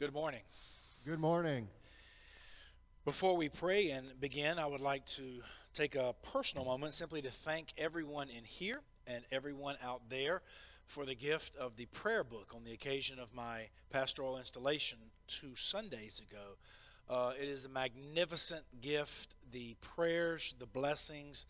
[0.00, 0.40] Good morning.
[1.04, 1.68] Good morning.
[3.04, 5.42] Before we pray and begin, I would like to
[5.74, 10.40] take a personal moment simply to thank everyone in here and everyone out there
[10.86, 14.96] for the gift of the prayer book on the occasion of my pastoral installation
[15.28, 16.56] two Sundays ago.
[17.06, 19.34] Uh, it is a magnificent gift.
[19.52, 21.44] The prayers, the blessings,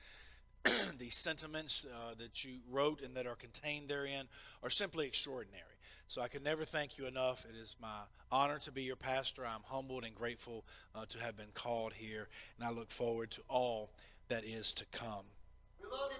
[0.98, 4.26] the sentiments uh, that you wrote and that are contained therein
[4.64, 5.69] are simply extraordinary.
[6.10, 7.46] So I can never thank you enough.
[7.48, 8.00] It is my
[8.32, 9.46] honor to be your pastor.
[9.46, 12.26] I'm humbled and grateful uh, to have been called here,
[12.58, 13.90] and I look forward to all
[14.26, 15.22] that is to come.
[15.80, 16.10] We love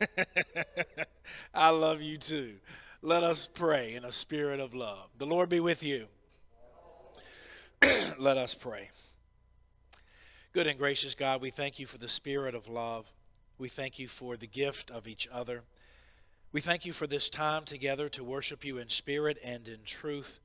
[0.00, 1.06] you, man.
[1.54, 2.54] I love you too.
[3.02, 5.10] Let us pray in a spirit of love.
[5.18, 6.06] The Lord be with you.
[8.18, 8.88] Let us pray.
[10.54, 13.04] Good and gracious God, we thank you for the spirit of love.
[13.58, 15.64] We thank you for the gift of each other.
[16.54, 20.38] We thank you for this time together to worship you in spirit and in truth.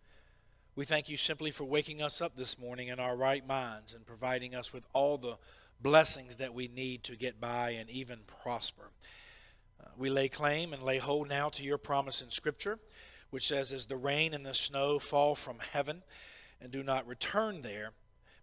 [0.75, 4.03] We thank you simply for waking us up this morning in our right minds and
[4.07, 5.37] providing us with all the
[5.83, 8.89] blessings that we need to get by and even prosper.
[9.79, 12.79] Uh, we lay claim and lay hold now to your promise in Scripture,
[13.29, 16.01] which says, As the rain and the snow fall from heaven
[16.59, 17.91] and do not return there,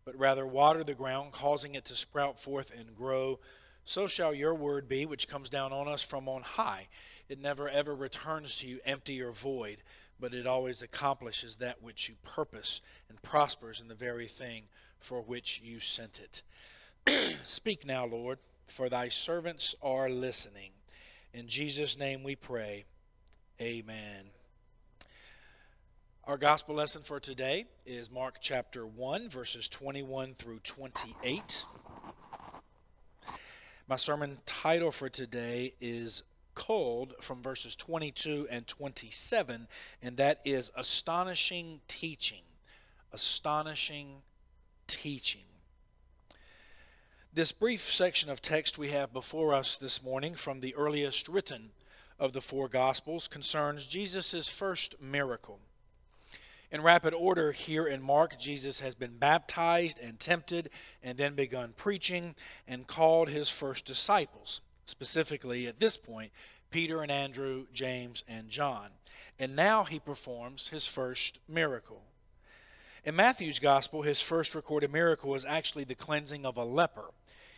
[0.05, 3.41] but rather water the ground, causing it to sprout forth and grow,
[3.85, 6.89] so shall your word be, which comes down on us from on high.
[7.29, 9.79] It never ever returns to you empty or void,
[10.21, 14.65] but it always accomplishes that which you purpose and prospers in the very thing
[15.01, 16.43] for which you sent it.
[17.45, 20.71] Speak now, Lord, for thy servants are listening.
[21.33, 22.85] In Jesus' name we pray.
[23.61, 24.31] Amen.
[26.25, 31.65] Our gospel lesson for today is Mark chapter 1, verses 21 through 28.
[33.89, 36.25] My sermon title for today is
[36.57, 39.69] culled from verses 22 and 27,
[40.03, 42.43] and that is astonishing teaching.
[43.13, 44.23] Astonishing
[44.89, 45.43] teaching.
[47.33, 51.71] This brief section of text we have before us this morning from the earliest written
[52.19, 55.61] of the four Gospels concerns Jesus' first miracle.
[56.73, 60.71] In rapid order, here in Mark, Jesus has been baptized and tempted
[61.03, 62.35] and then begun preaching
[62.67, 66.33] and called his first disciples specifically at this point,
[66.71, 68.89] Peter and Andrew, James and John.
[69.39, 72.03] And now he performs his first miracle.
[73.05, 77.11] In Matthew's gospel, his first recorded miracle is actually the cleansing of a leper.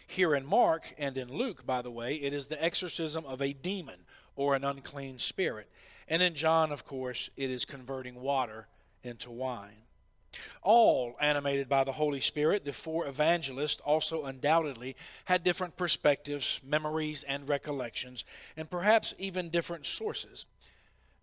[0.07, 3.53] Here in Mark and in Luke, by the way, it is the exorcism of a
[3.53, 4.01] demon
[4.37, 5.69] or an unclean spirit.
[6.07, 8.67] And in John, of course, it is converting water
[9.03, 9.88] into wine.
[10.63, 17.25] All animated by the Holy Spirit, the four evangelists also undoubtedly had different perspectives, memories,
[17.25, 18.25] and recollections,
[18.57, 20.47] and perhaps even different sources.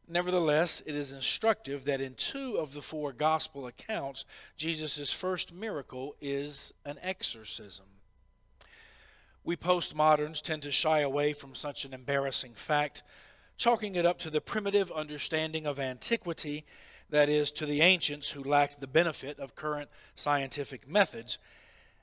[0.07, 4.23] Nevertheless, it is instructive that in two of the four gospel accounts,
[4.55, 7.85] Jesus' first miracle is an exorcism.
[9.43, 13.03] We postmoderns tend to shy away from such an embarrassing fact,
[13.57, 16.65] chalking it up to the primitive understanding of antiquity
[17.09, 21.37] that is, to the ancients who lacked the benefit of current scientific methods.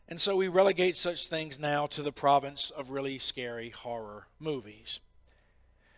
[0.08, 5.00] And so we relegate such things now to the province of really scary horror movies.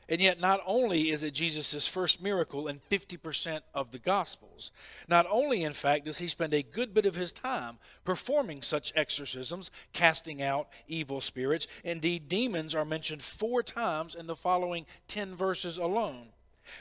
[0.08, 4.70] And yet, not only is it Jesus' first miracle in 50% of the Gospels,
[5.08, 8.92] not only, in fact, does he spend a good bit of his time performing such
[8.94, 11.66] exorcisms, casting out evil spirits.
[11.84, 16.33] Indeed, demons are mentioned four times in the following 10 verses alone.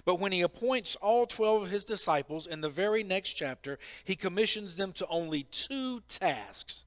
[0.05, 4.15] But when he appoints all 12 of his disciples in the very next chapter, he
[4.15, 6.83] commissions them to only two tasks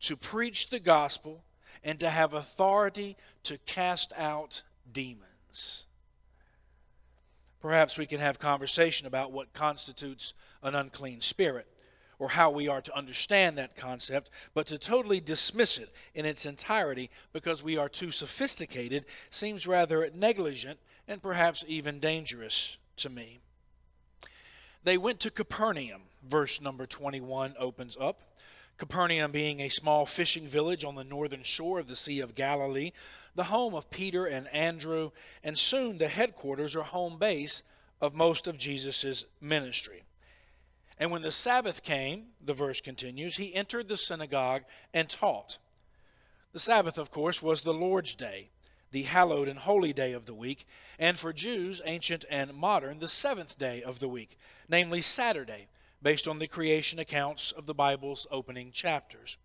[0.00, 1.44] to preach the gospel
[1.82, 4.62] and to have authority to cast out
[4.92, 5.84] demons.
[7.60, 11.66] Perhaps we can have conversation about what constitutes an unclean spirit
[12.18, 16.44] or how we are to understand that concept, but to totally dismiss it in its
[16.44, 23.38] entirety because we are too sophisticated seems rather negligent and perhaps even dangerous to me.
[24.84, 28.22] They went to Capernaum, verse number 21 opens up.
[28.78, 32.92] Capernaum being a small fishing village on the northern shore of the Sea of Galilee,
[33.34, 35.10] the home of Peter and Andrew,
[35.44, 37.62] and soon the headquarters or home base
[38.00, 40.02] of most of Jesus' ministry.
[40.98, 44.62] And when the Sabbath came, the verse continues, he entered the synagogue
[44.94, 45.58] and taught.
[46.52, 48.48] The Sabbath, of course, was the Lord's day
[48.92, 50.66] the hallowed and holy day of the week,
[50.98, 54.38] and for Jews, ancient and modern, the seventh day of the week,
[54.68, 55.68] namely Saturday,
[56.02, 59.36] based on the creation accounts of the Bible's opening chapters.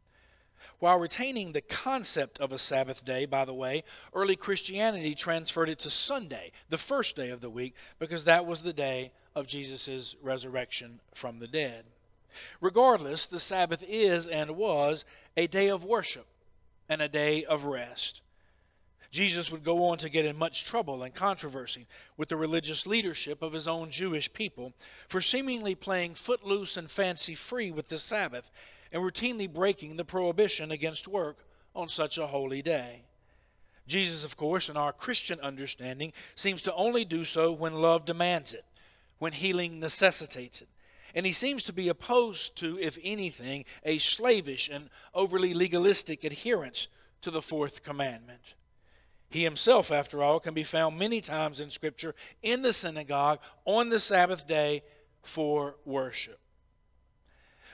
[0.80, 3.84] While retaining the concept of a Sabbath day, by the way,
[4.14, 8.62] early Christianity transferred it to Sunday, the first day of the week, because that was
[8.62, 11.86] the day of Jesus' resurrection from the dead.
[12.60, 15.06] Regardless, the Sabbath is and was
[15.38, 16.26] a day of worship
[16.90, 18.22] and a day of rest.
[19.16, 23.42] Jesus would go on to get in much trouble and controversy with the religious leadership
[23.42, 24.74] of his own Jewish people
[25.08, 28.52] for seemingly playing footloose and fancy free with the Sabbath
[28.92, 31.38] and routinely breaking the prohibition against work
[31.74, 33.04] on such a holy day.
[33.88, 38.52] Jesus, of course, in our Christian understanding, seems to only do so when love demands
[38.52, 38.66] it,
[39.20, 40.68] when healing necessitates it.
[41.14, 46.90] And he seems to be opposed to, if anything, a slavish and overly legalistic adherence
[47.22, 48.56] to the fourth commandment.
[49.36, 53.90] He himself, after all, can be found many times in Scripture in the synagogue on
[53.90, 54.82] the Sabbath day
[55.24, 56.40] for worship.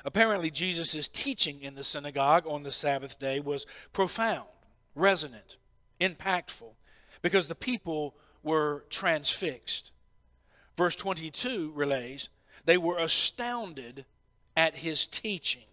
[0.03, 4.47] Apparently, Jesus' teaching in the synagogue on the Sabbath day was profound,
[4.95, 5.57] resonant,
[5.99, 6.73] impactful,
[7.21, 9.91] because the people were transfixed.
[10.75, 12.29] Verse 22 relays,
[12.65, 14.05] they were astounded
[14.57, 15.69] at his teaching,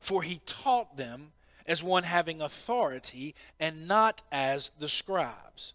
[0.00, 1.32] for he taught them
[1.70, 5.72] as one having authority and not as the scribes.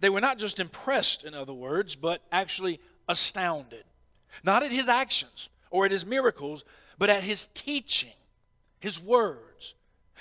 [0.00, 3.84] They were not just impressed, in other words, but actually astounded.
[4.42, 6.64] Not at his actions or at his miracles,
[6.96, 8.14] but at his teaching,
[8.80, 9.74] his words.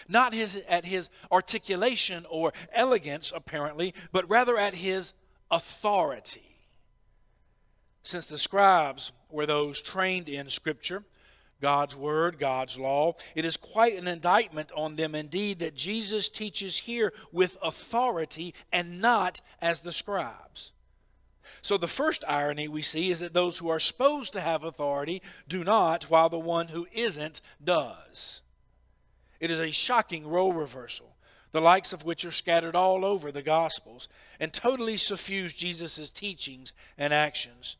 [0.10, 5.14] Not his, at his articulation or elegance, apparently, but rather at his
[5.50, 6.58] authority.
[8.04, 11.06] Since the scribes were those trained in Scripture,
[11.64, 13.16] God's word, God's law.
[13.36, 19.00] It is quite an indictment on them indeed that Jesus teaches here with authority and
[19.00, 20.74] not as the scribes.
[21.62, 25.22] So the first irony we see is that those who are supposed to have authority
[25.48, 28.42] do not, while the one who isn't does.
[29.40, 31.16] It is a shocking role reversal,
[31.54, 36.74] the likes of which are scattered all over the Gospels and totally suffuse Jesus' teachings
[36.98, 37.78] and actions.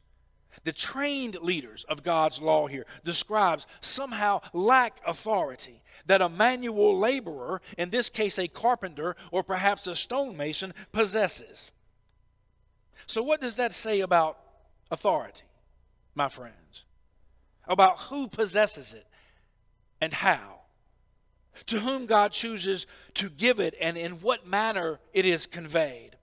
[0.64, 6.98] The trained leaders of God's law here, the scribes, somehow lack authority that a manual
[6.98, 11.72] laborer, in this case a carpenter or perhaps a stonemason, possesses.
[13.08, 14.38] So, what does that say about
[14.90, 15.44] authority,
[16.16, 16.84] my friends?
[17.68, 19.06] About who possesses it
[20.00, 20.62] and how?
[21.68, 22.86] To whom God chooses
[23.16, 26.16] to give it and in what manner it is conveyed.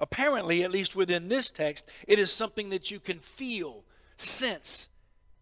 [0.00, 3.84] Apparently, at least within this text, it is something that you can feel,
[4.16, 4.88] sense,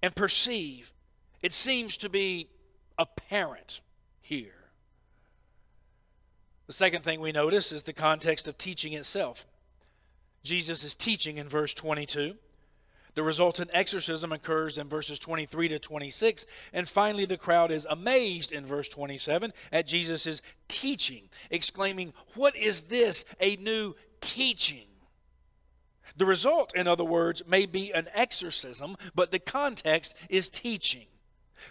[0.02, 0.92] and perceive.
[1.40, 2.48] It seems to be
[2.98, 3.80] apparent
[4.20, 4.54] here.
[6.66, 9.46] The second thing we notice is the context of teaching itself.
[10.42, 12.34] Jesus is teaching in verse 22.
[13.14, 16.46] The resultant exorcism occurs in verses 23 to 26.
[16.72, 22.82] And finally, the crowd is amazed in verse 27 at Jesus' teaching, exclaiming, What is
[22.82, 23.24] this?
[23.40, 24.86] A new teaching.
[26.16, 31.06] The result, in other words, may be an exorcism, but the context is teaching.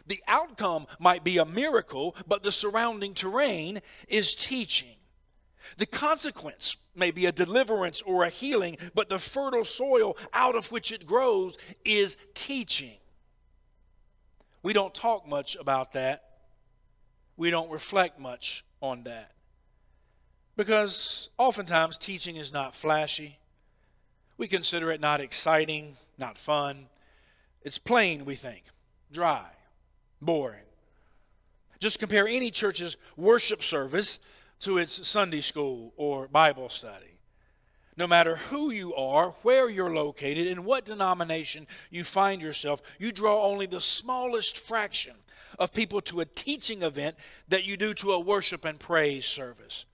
[0.06, 4.96] The outcome might be a miracle, but the surrounding terrain is teaching.
[5.78, 10.72] The consequence may be a deliverance or a healing, but the fertile soil out of
[10.72, 12.98] which it grows is teaching.
[14.64, 16.24] We don't talk much about that.
[17.36, 19.32] We don't reflect much on that.
[20.58, 23.38] Because oftentimes teaching is not flashy.
[24.38, 26.88] We consider it not exciting, not fun.
[27.62, 28.64] It's plain, we think,
[29.12, 29.46] dry,
[30.20, 30.64] boring.
[31.80, 34.20] Just compare any church's worship service
[34.62, 37.20] to its Sunday school or Bible study.
[37.96, 43.12] No matter who you are, where you're located, in what denomination you find yourself, you
[43.12, 45.16] draw only the smallest fraction
[45.60, 47.16] of people to a teaching event
[47.48, 49.86] that you do to a worship and praise service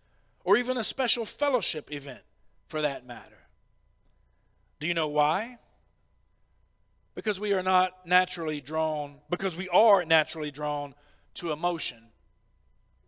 [0.44, 2.24] or even a special fellowship event
[2.68, 3.48] for that matter.
[4.80, 5.58] Do you know why?
[7.16, 10.96] Because we are not naturally drawn, because we are naturally drawn
[11.36, 12.10] to emotion,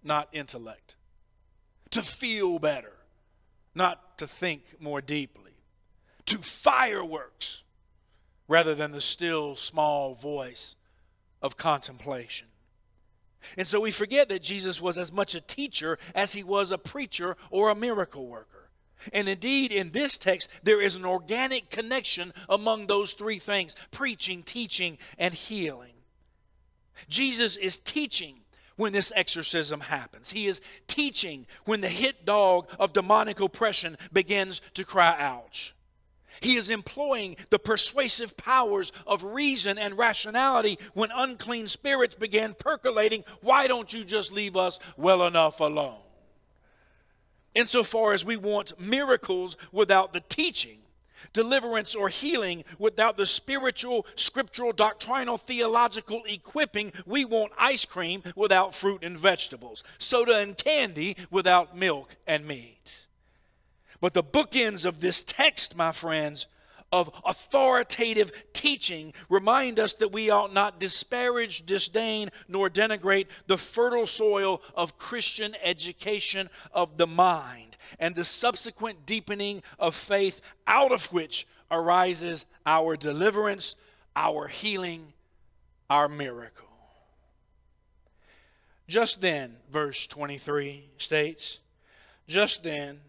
[0.04, 0.96] not intellect.
[1.92, 2.94] To feel better,
[3.74, 5.54] not to think more deeply.
[6.28, 7.64] To fireworks,
[8.48, 10.76] rather than the still small voice
[11.42, 12.48] of contemplation.
[13.58, 16.78] And so we forget that Jesus was as much a teacher as he was a
[16.78, 18.70] preacher or a miracle worker.
[19.14, 24.44] And indeed, in this text, there is an organic connection among those three things preaching,
[24.44, 25.94] teaching, and healing.
[27.10, 28.38] Jesus is teaching
[28.78, 30.32] when this exorcism happens.
[30.32, 35.74] He is teaching when the hit dog of demonic oppression begins to cry ouch.
[36.42, 43.24] He is employing the persuasive powers of reason and rationality when unclean spirits began percolating.
[43.42, 46.00] Why don't you just leave us well enough alone?
[47.54, 50.80] Insofar as we want miracles without the teaching,
[51.32, 56.92] deliverance, or healing without the spiritual, scriptural, doctrinal, theological equipping.
[57.06, 63.05] We want ice cream without fruit and vegetables, soda and candy without milk and meat.
[64.06, 66.46] But the bookends of this text, my friends,
[66.92, 74.06] of authoritative teaching remind us that we ought not disparage, disdain, nor denigrate the fertile
[74.06, 81.06] soil of Christian education of the mind and the subsequent deepening of faith out of
[81.06, 83.76] which arises our deliverance,
[84.16, 85.14] our healing,
[85.90, 86.68] our miracle.
[88.88, 91.58] Just then, verse 23 states,
[92.28, 93.00] just then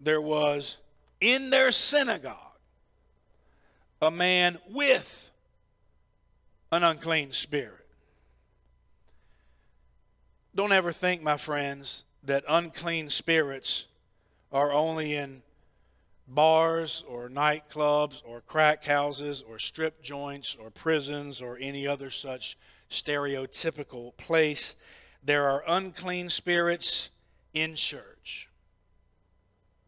[0.00, 0.76] there was
[1.20, 2.34] in their synagogue
[4.02, 5.06] a man with
[6.70, 7.86] an unclean spirit.
[10.54, 13.84] Don't ever think, my friends, that unclean spirits
[14.52, 15.42] are only in
[16.28, 22.56] bars or nightclubs or crack houses or strip joints or prisons or any other such
[22.90, 24.76] stereotypical place.
[25.22, 27.10] There are unclean spirits
[27.54, 28.48] in church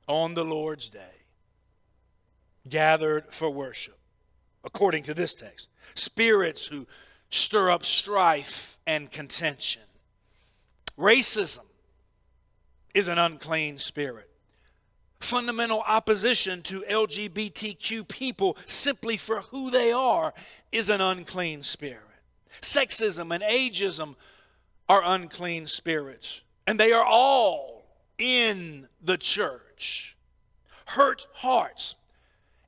[0.09, 1.25] on the Lord's day,
[2.69, 3.99] gathered for worship
[4.65, 5.69] according to this text.
[5.95, 6.87] Spirits who
[7.31, 9.83] stir up strife and contention.
[10.99, 11.65] Racism
[12.95, 14.29] is an unclean spirit.
[15.21, 20.33] Fundamental opposition to LGBTQ people simply for who they are
[20.71, 22.03] is an unclean spirit.
[22.63, 24.17] Sexism and ageism
[24.89, 27.85] are unclean spirits, and they are all
[28.19, 29.63] in the church.
[30.87, 31.97] Hurt hearts,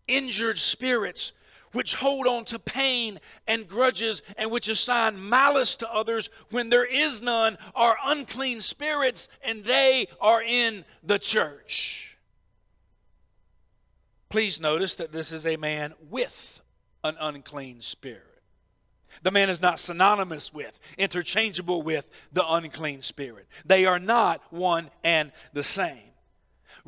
[0.06, 1.32] injured spirits
[1.72, 6.84] which hold on to pain and grudges and which assign malice to others when there
[6.84, 12.16] is none are unclean spirits and they are in the church.
[14.28, 16.60] Please notice that this is a man with
[17.02, 18.22] an unclean spirit.
[19.22, 23.46] The man is not synonymous with, interchangeable with the unclean spirit.
[23.64, 26.09] They are not one and the same.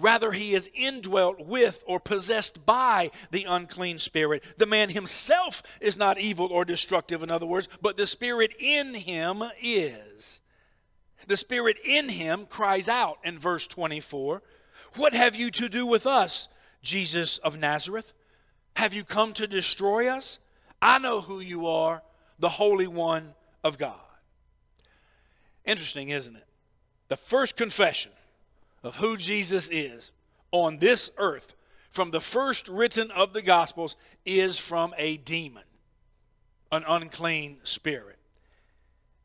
[0.02, 4.42] Rather, he is indwelt with or possessed by the unclean spirit.
[4.58, 8.94] The man himself is not evil or destructive, in other words, but the spirit in
[8.94, 10.40] him is.
[11.28, 14.42] The spirit in him cries out in verse 24
[14.96, 16.48] What have you to do with us,
[16.82, 18.12] Jesus of Nazareth?
[18.74, 20.40] Have you come to destroy us?
[20.80, 22.02] I know who you are,
[22.40, 23.94] the Holy One of God.
[25.64, 26.46] Interesting, isn't it?
[27.06, 28.10] The first confession
[28.82, 30.12] of who Jesus is
[30.50, 31.54] on this earth
[31.90, 35.64] from the first written of the Gospels is from a demon,
[36.70, 38.18] an unclean spirit.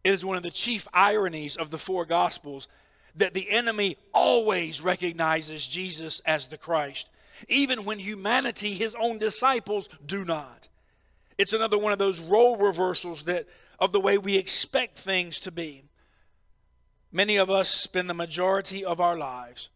[0.04, 2.68] It is one of the chief ironies of the four Gospels
[3.16, 7.10] that the enemy always recognizes Jesus as the Christ,
[7.48, 10.68] even when humanity, his own disciples, do not.
[11.38, 13.48] It's another one of those role reversals that
[13.80, 15.84] of the way we expect things to be.
[17.12, 19.70] Many of us spend the majority of our lives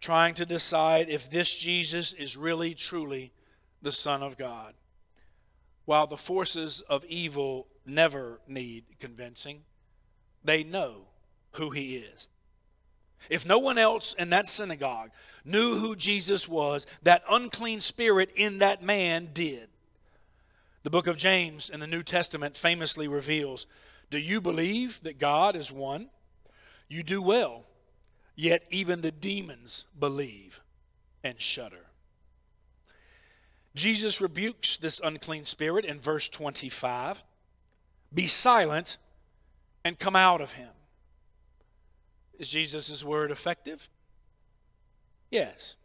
[0.00, 3.32] trying to decide if this Jesus is really, truly
[3.82, 4.74] the Son of God.
[5.84, 9.62] While the forces of evil never need convincing,
[10.44, 11.06] they know
[11.52, 12.28] who he is.
[13.28, 15.10] If no one else in that synagogue
[15.44, 19.68] knew who Jesus was, that unclean spirit in that man did.
[20.84, 23.66] The book of James in the New Testament famously reveals
[24.10, 26.10] Do you believe that God is one?
[26.88, 27.64] You do well,
[28.34, 30.60] yet even the demons believe
[31.22, 31.86] and shudder.
[33.74, 37.22] Jesus rebukes this unclean spirit in verse 25
[38.12, 38.96] Be silent
[39.84, 40.70] and come out of him.
[42.38, 43.88] Is Jesus' word effective?
[45.30, 45.76] Yes.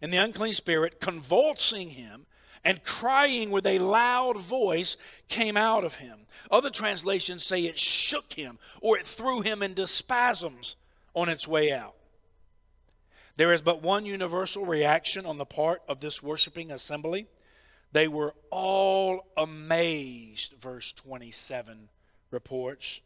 [0.00, 2.26] And the unclean spirit, convulsing him,
[2.64, 4.96] and crying with a loud voice
[5.28, 6.20] came out of him.
[6.50, 10.76] Other translations say it shook him or it threw him into spasms
[11.14, 11.94] on its way out.
[13.36, 17.26] There is but one universal reaction on the part of this worshiping assembly.
[17.92, 21.88] They were all amazed, verse 27
[22.30, 23.00] reports.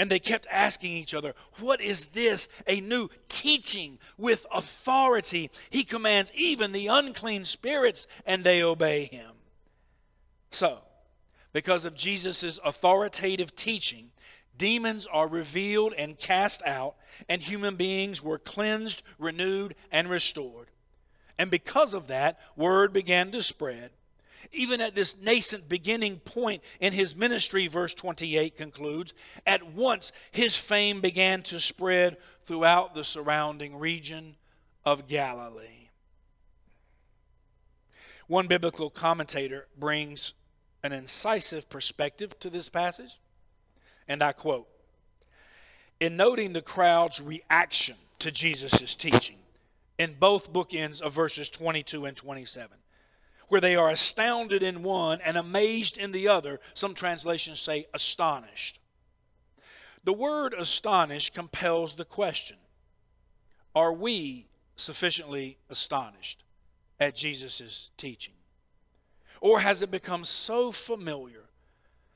[0.00, 2.48] And they kept asking each other, What is this?
[2.66, 5.50] A new teaching with authority.
[5.68, 9.32] He commands even the unclean spirits, and they obey him.
[10.52, 10.78] So,
[11.52, 14.10] because of Jesus' authoritative teaching,
[14.56, 16.94] demons are revealed and cast out,
[17.28, 20.68] and human beings were cleansed, renewed, and restored.
[21.36, 23.90] And because of that, word began to spread
[24.52, 29.14] even at this nascent beginning point in his ministry, verse 28 concludes,
[29.46, 32.16] at once his fame began to spread
[32.46, 34.36] throughout the surrounding region
[34.84, 35.88] of Galilee.
[38.26, 40.34] One biblical commentator brings
[40.82, 43.18] an incisive perspective to this passage,
[44.08, 44.68] and I quote
[45.98, 49.36] In noting the crowd's reaction to Jesus' teaching
[49.98, 52.68] in both bookends of verses 22 and 27,
[53.50, 58.78] where they are astounded in one and amazed in the other, some translations say astonished.
[60.04, 62.56] The word astonished compels the question
[63.74, 66.44] Are we sufficiently astonished
[67.00, 68.34] at Jesus' teaching?
[69.40, 71.46] Or has it become so familiar?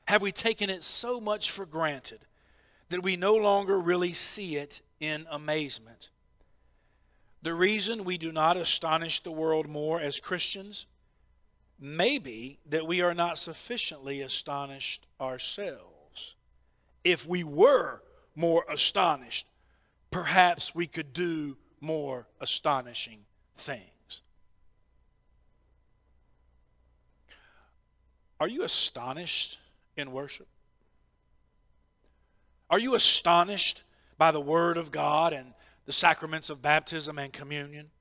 [0.05, 2.21] Have we taken it so much for granted
[2.89, 6.11] that we no longer really see it in amazement?
[7.41, 10.85] The reason we do not astonish the world more as Christians
[11.79, 16.35] may be that we are not sufficiently astonished ourselves.
[17.03, 18.01] If we were
[18.35, 19.45] more astonished,
[20.11, 23.19] perhaps we could do more astonishing
[23.59, 24.21] things.
[28.39, 29.57] Are you astonished
[29.95, 30.47] in worship?
[32.69, 33.83] Are you astonished
[34.17, 35.53] by the Word of God and
[35.85, 37.91] the sacraments of baptism and communion?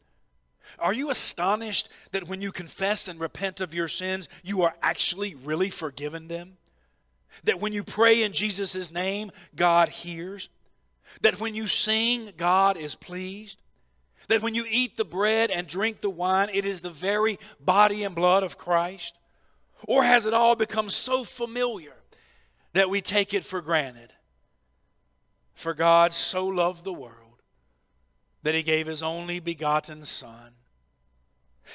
[0.79, 5.35] Are you astonished that when you confess and repent of your sins, you are actually
[5.35, 6.57] really forgiven them?
[7.45, 10.49] That when you pray in Jesus' name, God hears?
[11.21, 13.59] That when you sing, God is pleased?
[14.29, 18.05] That when you eat the bread and drink the wine, it is the very body
[18.05, 19.15] and blood of Christ?
[19.87, 21.95] Or has it all become so familiar
[22.73, 24.13] that we take it for granted?
[25.55, 27.24] For God so loved the world
[28.45, 30.53] that he gave his only begotten Son.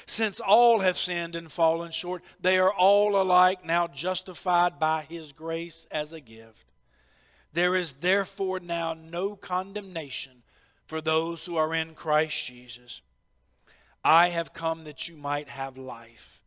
[0.06, 5.32] Since all have sinned and fallen short, they are all alike now justified by his
[5.32, 6.64] grace as a gift.
[7.52, 10.42] There is therefore now no condemnation
[10.86, 13.00] for those who are in Christ Jesus.
[14.04, 16.40] I have come that you might have life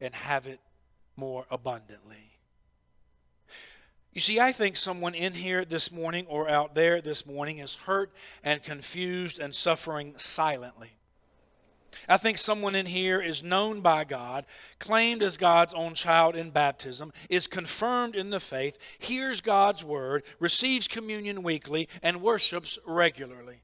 [0.00, 0.60] and have it
[1.16, 2.35] more abundantly.
[4.16, 7.74] You see, I think someone in here this morning or out there this morning is
[7.74, 8.10] hurt
[8.42, 10.92] and confused and suffering silently.
[12.08, 14.46] I think someone in here is known by God,
[14.78, 20.22] claimed as God's own child in baptism, is confirmed in the faith, hears God's word,
[20.40, 23.60] receives communion weekly, and worships regularly.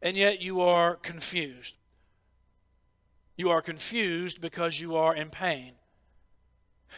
[0.00, 1.74] And yet you are confused.
[3.36, 5.74] You are confused because you are in pain.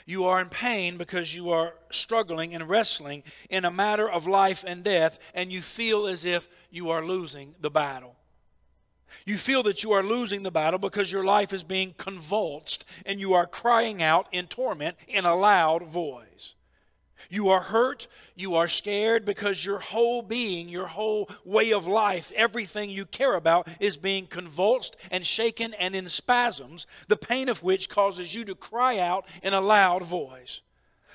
[0.04, 4.64] You are in pain because you are struggling and wrestling in a matter of life
[4.66, 8.16] and death, and you feel as if you are losing the battle.
[9.24, 13.18] You feel that you are losing the battle because your life is being convulsed and
[13.18, 16.54] you are crying out in torment in a loud voice.
[17.30, 22.32] You are hurt, you are scared because your whole being, your whole way of life,
[22.34, 27.62] everything you care about is being convulsed and shaken and in spasms, the pain of
[27.62, 30.60] which causes you to cry out in a loud voice.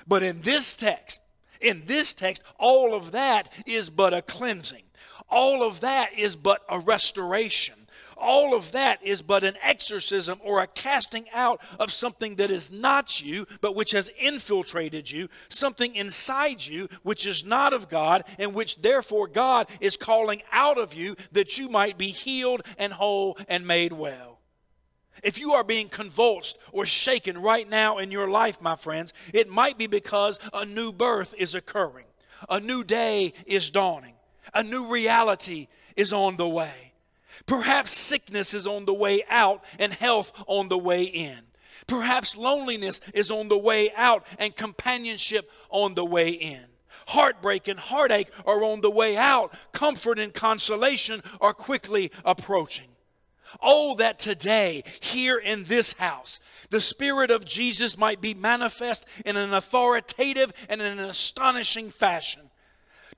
[0.06, 1.20] But in this text,
[1.60, 4.82] in this text, all of that is but a cleansing.
[5.28, 7.81] All of that is but a restoration
[8.16, 12.70] all of that is but an exorcism or a casting out of something that is
[12.70, 18.24] not you, but which has infiltrated you, something inside you which is not of God,
[18.38, 22.92] and which therefore God is calling out of you that you might be healed and
[22.92, 24.38] whole and made well.
[25.22, 29.48] If you are being convulsed or shaken right now in your life, my friends, it
[29.48, 32.06] might be because a new birth is occurring,
[32.48, 34.14] a new day is dawning,
[34.52, 36.91] a new reality is on the way.
[37.46, 41.38] Perhaps sickness is on the way out and health on the way in.
[41.86, 46.64] Perhaps loneliness is on the way out and companionship on the way in.
[47.08, 49.54] Heartbreak and heartache are on the way out.
[49.72, 52.86] Comfort and consolation are quickly approaching.
[53.60, 56.40] Oh, that today, here in this house,
[56.70, 62.50] the Spirit of Jesus might be manifest in an authoritative and an astonishing fashion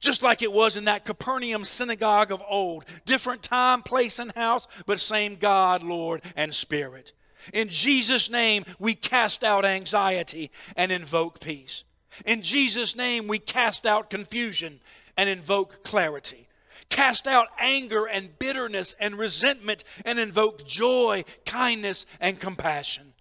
[0.04, 2.84] just like it was in that Capernaum synagogue of old.
[3.06, 7.12] Different time, place, and house, but same God, Lord, and Spirit.
[7.52, 11.84] In Jesus' name, we cast out anxiety and invoke peace.
[12.24, 14.80] In Jesus' name, we cast out confusion
[15.16, 16.48] and invoke clarity.
[16.90, 23.14] Cast out anger and bitterness and resentment and invoke joy, kindness, and compassion.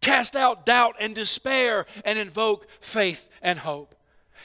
[0.00, 3.94] Cast out doubt and despair and invoke faith and hope.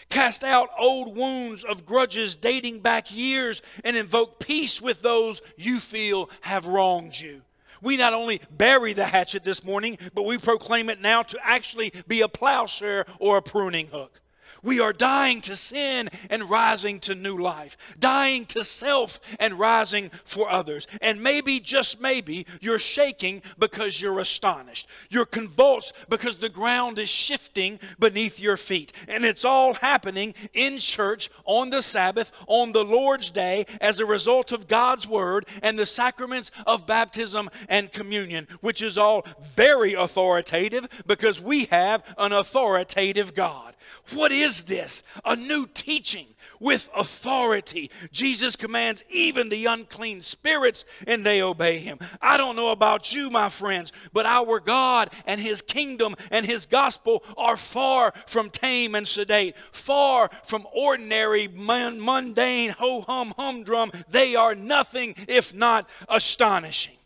[0.10, 5.80] Cast out old wounds of grudges dating back years and invoke peace with those you
[5.80, 7.42] feel have wronged you.
[7.82, 11.92] We not only bury the hatchet this morning, but we proclaim it now to actually
[12.08, 14.22] be a plowshare or a pruning hook.
[14.62, 20.12] We are dying to sin and rising to new life, dying to self and rising
[20.26, 20.88] for others.
[21.02, 24.88] And maybe, just maybe, you're shaking because you're astonished.
[25.10, 28.94] You're convulsed because the ground is shifting beneath your feet.
[29.08, 34.06] And it's all happening in church on the Sabbath, on the Lord's Day, as a
[34.06, 39.94] result of God's Word and the sacraments of baptism and communion, which is all very
[39.94, 43.73] authoritative because we have an authoritative God.
[44.12, 45.02] What is this?
[45.24, 46.28] A new teaching
[46.60, 47.90] with authority.
[48.12, 52.00] Jesus commands even the unclean spirits, and they obey him.
[52.22, 56.66] I don't know about you, my friends, but our God and his kingdom and his
[56.66, 63.92] gospel are far from tame and sedate, far from ordinary, mundane, ho hum humdrum.
[64.10, 66.98] They are nothing if not astonishing.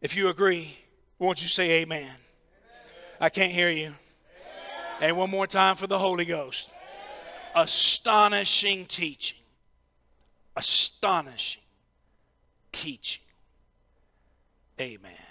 [0.00, 0.76] If you agree,
[1.18, 2.02] won't you say amen?
[2.02, 2.16] amen.
[3.20, 3.94] I can't hear you.
[5.00, 6.68] And one more time for the Holy Ghost.
[7.54, 9.38] Astonishing teaching.
[10.56, 11.62] Astonishing
[12.72, 13.22] teaching.
[14.80, 15.23] Amen.